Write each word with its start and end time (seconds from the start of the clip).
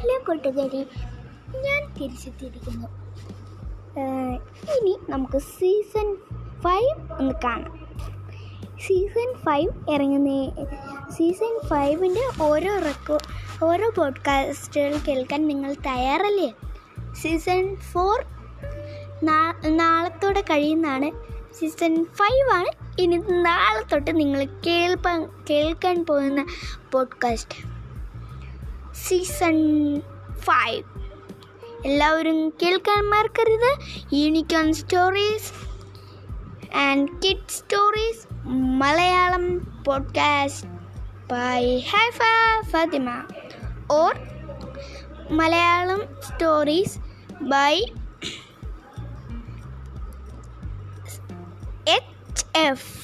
Hello 0.00 0.20
കൂട്ടുകാരി 0.28 0.86
ഞാൻ 1.64 1.94
തിരിച്ചെത്തിയിരിക്കുന്നു. 1.94 2.88
ഇനി 4.76 4.98
നമുക്ക് 5.08 5.38
സീസൺ 5.38 6.16
ഫൈവ് 6.60 7.12
ഒന്ന് 7.12 7.34
കാണാം. 7.44 7.86
സീസൺ 8.86 9.34
ഫൈവ് 9.34 9.90
ഇറങ്ങുന്ന 9.90 10.50
സീസൺ 11.10 11.60
ഫൈവിന്റെ 11.68 12.42
ഓരോ 12.42 12.78
റെക്കോ 12.78 13.18
ഓരോ 13.64 13.90
പോഡ്കാസ്റ്റുകൾ 13.90 14.98
കേൾക്കാൻ 15.08 15.46
നിങ്ങൾ 15.48 15.72
തയ്യാറല്ലേ? 15.72 16.52
സീസൺ 17.12 17.76
ഫോർ 17.76 18.24
നാളത്തോടെ 19.76 20.40
കഴിയുന്നതാണ്. 20.40 21.10
സീസൺ 21.54 22.04
ഫൈവ് 22.04 22.50
ആണ് 22.52 23.00
ഇനി 23.00 23.16
നാളെ 23.16 23.82
തൊട്ട് 23.82 24.16
നിങ്ങൾ 24.20 24.44
കേൾപ്പാൻ 24.66 25.30
കേൾക്കാൻ 25.50 26.06
പോകുന്ന 26.06 26.46
പോഡ്കാസ്റ്റ് 26.92 27.69
സീസൺ 29.09 29.57
ഫൈവ് 30.39 30.83
എല്ലാവരും 31.85 32.49
കേൾക്കാൻ 32.49 33.09
മറക്കരുത് 33.09 33.71
unicorn 34.13 34.73
stories 34.73 35.51
and 36.75 37.09
kid 37.25 37.47
stories 37.49 38.27
Malayalam 38.81 39.45
podcast 39.87 40.69
by 41.31 41.79
Haifa 41.79 42.19
Fathima 42.69 43.23
or 43.91 44.13
Malayalam 45.31 46.01
stories 46.21 46.99
by 47.41 47.75
H 51.89 52.57
F 52.57 52.98